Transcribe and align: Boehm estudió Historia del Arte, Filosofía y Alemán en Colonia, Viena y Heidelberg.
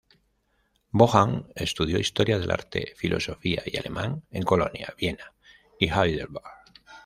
Boehm 0.89 1.45
estudió 1.53 1.99
Historia 1.99 2.39
del 2.39 2.49
Arte, 2.49 2.93
Filosofía 2.97 3.61
y 3.67 3.77
Alemán 3.77 4.23
en 4.31 4.41
Colonia, 4.41 4.95
Viena 4.97 5.33
y 5.79 5.89
Heidelberg. 5.89 6.41